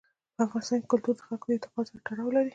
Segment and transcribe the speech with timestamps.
[0.35, 2.49] په افغانستان کې کلتور د خلکو د اعتقاداتو سره تړاو لري.